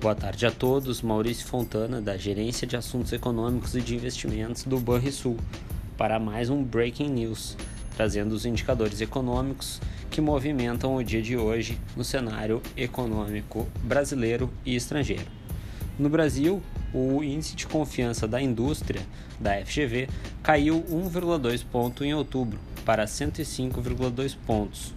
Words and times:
Boa 0.00 0.14
tarde 0.14 0.46
a 0.46 0.50
todos. 0.52 1.02
Maurício 1.02 1.44
Fontana, 1.44 2.00
da 2.00 2.16
Gerência 2.16 2.64
de 2.64 2.76
Assuntos 2.76 3.12
Econômicos 3.12 3.74
e 3.74 3.80
de 3.80 3.96
Investimentos 3.96 4.62
do 4.62 4.78
Banrisul, 4.78 5.36
para 5.96 6.20
mais 6.20 6.48
um 6.48 6.62
Breaking 6.62 7.08
News, 7.08 7.56
trazendo 7.96 8.32
os 8.32 8.46
indicadores 8.46 9.00
econômicos 9.00 9.80
que 10.08 10.20
movimentam 10.20 10.94
o 10.94 11.02
dia 11.02 11.20
de 11.20 11.36
hoje 11.36 11.80
no 11.96 12.04
cenário 12.04 12.62
econômico 12.76 13.66
brasileiro 13.82 14.48
e 14.64 14.76
estrangeiro. 14.76 15.26
No 15.98 16.08
Brasil, 16.08 16.62
o 16.94 17.24
índice 17.24 17.56
de 17.56 17.66
confiança 17.66 18.28
da 18.28 18.40
indústria, 18.40 19.02
da 19.40 19.60
FGV, 19.66 20.08
caiu 20.44 20.80
1,2 20.88 21.64
ponto 21.64 22.04
em 22.04 22.14
outubro 22.14 22.60
para 22.84 23.04
105,2 23.04 24.36
pontos 24.46 24.94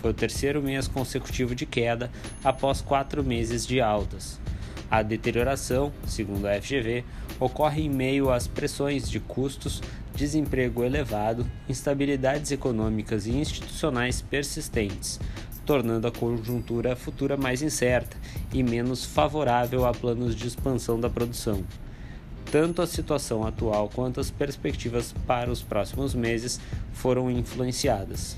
foi 0.00 0.10
o 0.10 0.14
terceiro 0.14 0.62
mês 0.62 0.88
consecutivo 0.88 1.54
de 1.54 1.66
queda 1.66 2.10
após 2.42 2.80
quatro 2.80 3.22
meses 3.22 3.66
de 3.66 3.80
altas. 3.80 4.40
A 4.90 5.02
deterioração, 5.02 5.92
segundo 6.06 6.46
a 6.46 6.60
FGV, 6.60 7.04
ocorre 7.38 7.82
em 7.82 7.90
meio 7.90 8.30
às 8.30 8.48
pressões 8.48 9.08
de 9.08 9.20
custos, 9.20 9.82
desemprego 10.14 10.82
elevado, 10.82 11.46
instabilidades 11.68 12.50
econômicas 12.50 13.26
e 13.26 13.30
institucionais 13.30 14.20
persistentes, 14.20 15.20
tornando 15.64 16.08
a 16.08 16.12
conjuntura 16.12 16.96
futura 16.96 17.36
mais 17.36 17.62
incerta 17.62 18.16
e 18.52 18.62
menos 18.62 19.04
favorável 19.04 19.86
a 19.86 19.92
planos 19.92 20.34
de 20.34 20.48
expansão 20.48 20.98
da 20.98 21.08
produção. 21.10 21.62
Tanto 22.50 22.82
a 22.82 22.86
situação 22.86 23.46
atual 23.46 23.88
quanto 23.94 24.18
as 24.18 24.30
perspectivas 24.30 25.14
para 25.26 25.50
os 25.50 25.62
próximos 25.62 26.14
meses 26.14 26.58
foram 26.92 27.30
influenciadas. 27.30 28.36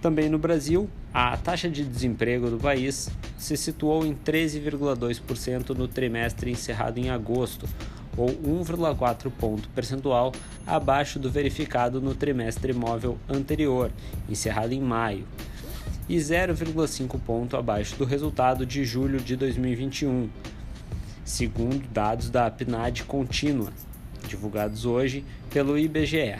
Também 0.00 0.28
no 0.28 0.38
Brasil, 0.38 0.88
a 1.12 1.36
taxa 1.36 1.68
de 1.68 1.84
desemprego 1.84 2.48
do 2.50 2.58
país 2.58 3.10
se 3.36 3.56
situou 3.56 4.06
em 4.06 4.14
13,2% 4.14 5.70
no 5.70 5.88
trimestre 5.88 6.52
encerrado 6.52 6.98
em 6.98 7.10
agosto, 7.10 7.68
ou 8.16 8.28
1,4 8.28 9.30
ponto 9.30 9.68
percentual 9.70 10.32
abaixo 10.66 11.18
do 11.18 11.30
verificado 11.30 12.00
no 12.00 12.14
trimestre 12.14 12.72
móvel 12.72 13.18
anterior, 13.28 13.90
encerrado 14.28 14.72
em 14.72 14.80
maio, 14.80 15.26
e 16.08 16.16
0,5 16.16 17.18
ponto 17.20 17.56
abaixo 17.56 17.96
do 17.96 18.04
resultado 18.04 18.64
de 18.64 18.84
julho 18.84 19.20
de 19.20 19.34
2021, 19.34 20.30
segundo 21.24 21.86
dados 21.88 22.30
da 22.30 22.48
PNAD 22.50 23.04
contínua, 23.04 23.72
divulgados 24.28 24.84
hoje 24.84 25.24
pelo 25.50 25.76
IBGE. 25.76 26.38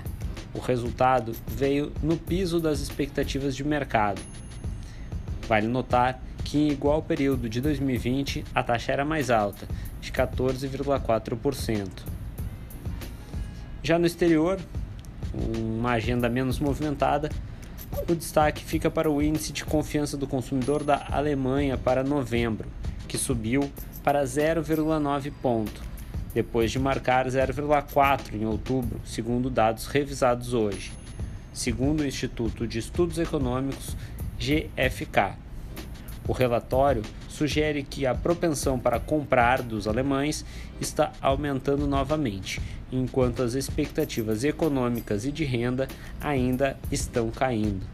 O 0.55 0.59
resultado 0.59 1.33
veio 1.47 1.93
no 2.03 2.17
piso 2.17 2.61
das 2.61 2.81
expectativas 2.81 3.55
de 3.55 3.65
mercado. 3.65 4.21
Vale 5.47 5.67
notar 5.67 6.23
que 6.45 6.59
em 6.59 6.71
igual 6.71 7.03
período 7.03 7.49
de 7.49 7.61
2020 7.61 8.45
a 8.55 8.63
taxa 8.63 8.93
era 8.93 9.05
mais 9.05 9.31
alta, 9.31 9.69
de 10.01 10.11
14,4%. 10.11 11.89
Já 13.83 13.99
no 13.99 14.07
exterior, 14.07 14.59
uma 15.33 15.93
agenda 15.93 16.29
menos 16.29 16.59
movimentada, 16.59 17.31
o 18.09 18.15
destaque 18.15 18.65
fica 18.65 18.91
para 18.91 19.11
o 19.11 19.23
índice 19.23 19.53
de 19.53 19.65
confiança 19.65 20.17
do 20.17 20.27
consumidor 20.27 20.85
da 20.85 21.07
Alemanha 21.11 21.77
para 21.77 22.03
novembro, 22.03 22.69
que 23.07 23.17
subiu 23.17 23.71
para 24.03 24.23
0,9 24.25 25.33
ponto, 25.43 25.83
depois 26.34 26.71
de 26.71 26.79
marcar 26.79 27.27
0,4 27.27 28.34
em 28.34 28.45
outubro, 28.45 29.01
segundo 29.05 29.51
dados 29.51 29.87
revisados 29.87 30.55
hoje, 30.55 30.93
segundo 31.53 32.01
o 32.01 32.07
Instituto 32.07 32.67
de 32.67 32.79
Estudos 32.79 33.19
Econômicos 33.19 33.97
GFK. 34.39 35.37
O 36.27 36.33
relatório 36.33 37.03
sugere 37.29 37.83
que 37.83 38.07
a 38.07 38.15
propensão 38.15 38.79
para 38.79 39.01
comprar 39.01 39.63
dos 39.63 39.89
alemães 39.89 40.45
está 40.80 41.13
aumentando 41.23 41.86
novamente, 41.86 42.61
enquanto 42.92 43.42
as 43.42 43.55
expectativas 43.55 44.45
econômicas 44.45 45.25
e 45.25 45.33
de 45.33 45.45
renda 45.45 45.89
ainda 46.20 46.77
estão 46.92 47.31
caindo. 47.31 47.86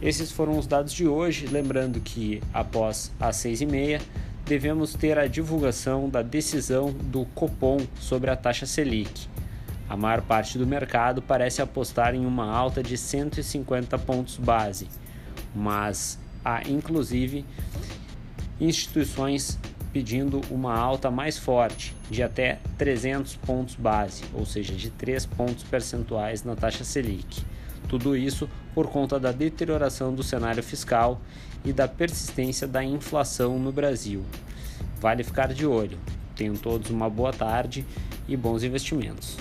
Esses 0.00 0.32
foram 0.32 0.58
os 0.58 0.66
dados 0.66 0.94
de 0.94 1.06
hoje, 1.06 1.46
lembrando 1.46 2.00
que 2.00 2.42
após 2.54 3.12
as 3.20 3.36
seis 3.36 3.60
e 3.60 3.66
meia 3.66 4.00
devemos 4.50 4.94
ter 4.94 5.16
a 5.16 5.28
divulgação 5.28 6.08
da 6.08 6.22
decisão 6.22 6.90
do 6.90 7.24
Copom 7.36 7.78
sobre 8.00 8.32
a 8.32 8.36
taxa 8.36 8.66
Selic. 8.66 9.28
A 9.88 9.96
maior 9.96 10.22
parte 10.22 10.58
do 10.58 10.66
mercado 10.66 11.22
parece 11.22 11.62
apostar 11.62 12.16
em 12.16 12.26
uma 12.26 12.50
alta 12.50 12.82
de 12.82 12.98
150 12.98 13.96
pontos 14.00 14.38
base, 14.38 14.88
mas 15.54 16.18
há 16.44 16.68
inclusive 16.68 17.44
instituições 18.60 19.56
pedindo 19.92 20.40
uma 20.50 20.76
alta 20.76 21.12
mais 21.12 21.38
forte, 21.38 21.94
de 22.10 22.20
até 22.20 22.58
300 22.76 23.36
pontos 23.36 23.76
base, 23.76 24.24
ou 24.34 24.44
seja, 24.44 24.74
de 24.74 24.90
3 24.90 25.26
pontos 25.26 25.62
percentuais 25.62 26.42
na 26.42 26.56
taxa 26.56 26.82
Selic. 26.82 27.44
Tudo 27.90 28.16
isso 28.16 28.48
por 28.72 28.86
conta 28.86 29.18
da 29.18 29.32
deterioração 29.32 30.14
do 30.14 30.22
cenário 30.22 30.62
fiscal 30.62 31.20
e 31.64 31.72
da 31.72 31.88
persistência 31.88 32.68
da 32.68 32.84
inflação 32.84 33.58
no 33.58 33.72
Brasil. 33.72 34.24
Vale 35.00 35.24
ficar 35.24 35.52
de 35.52 35.66
olho. 35.66 35.98
Tenham 36.36 36.54
todos 36.54 36.88
uma 36.88 37.10
boa 37.10 37.32
tarde 37.32 37.84
e 38.28 38.36
bons 38.36 38.62
investimentos. 38.62 39.36